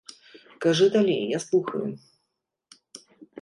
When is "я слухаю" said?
1.29-1.85